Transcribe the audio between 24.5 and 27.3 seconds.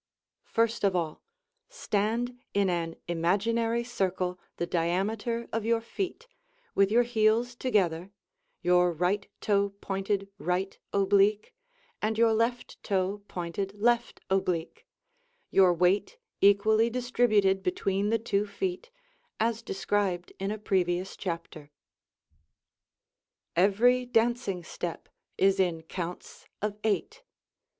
step is in counts of eight.